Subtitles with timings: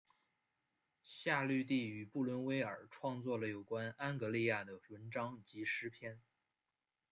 [1.03, 6.19] 夏绿蒂与布伦威尔创作了有关安格利亚的文章及诗篇。